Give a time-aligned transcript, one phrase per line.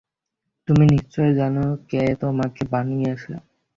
[0.67, 3.31] তুমি নিশ্চয়ই জানো কে তোমাকে বানিয়েছে?